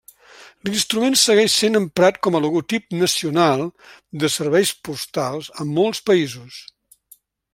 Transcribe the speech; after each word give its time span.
L'instrument 0.67 1.17
segueix 1.23 1.51
sent 1.63 1.79
emprat 1.79 2.17
com 2.27 2.37
a 2.37 2.41
logotip 2.45 2.97
nacional 3.03 3.61
de 4.25 4.33
serveis 4.39 4.73
postals 4.89 5.53
en 5.65 5.77
molts 5.79 6.05
països. 6.11 6.61